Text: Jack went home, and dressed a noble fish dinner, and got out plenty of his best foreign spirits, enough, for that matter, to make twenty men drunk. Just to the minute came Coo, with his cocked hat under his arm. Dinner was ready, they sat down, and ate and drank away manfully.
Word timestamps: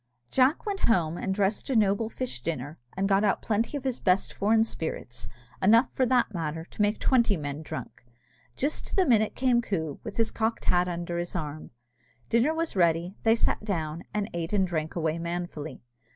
Jack 0.31 0.65
went 0.65 0.79
home, 0.85 1.15
and 1.15 1.31
dressed 1.31 1.69
a 1.69 1.75
noble 1.75 2.09
fish 2.09 2.41
dinner, 2.41 2.79
and 2.97 3.07
got 3.07 3.23
out 3.23 3.39
plenty 3.43 3.77
of 3.77 3.83
his 3.83 3.99
best 3.99 4.33
foreign 4.33 4.63
spirits, 4.63 5.27
enough, 5.61 5.91
for 5.91 6.07
that 6.07 6.33
matter, 6.33 6.65
to 6.65 6.81
make 6.81 6.97
twenty 6.97 7.37
men 7.37 7.61
drunk. 7.61 8.03
Just 8.55 8.87
to 8.87 8.95
the 8.95 9.05
minute 9.05 9.35
came 9.35 9.61
Coo, 9.61 9.99
with 10.03 10.17
his 10.17 10.31
cocked 10.31 10.65
hat 10.65 10.87
under 10.87 11.19
his 11.19 11.35
arm. 11.35 11.69
Dinner 12.29 12.51
was 12.55 12.75
ready, 12.75 13.13
they 13.21 13.35
sat 13.35 13.63
down, 13.63 14.03
and 14.11 14.27
ate 14.33 14.53
and 14.53 14.65
drank 14.65 14.95
away 14.95 15.19
manfully. 15.19 15.83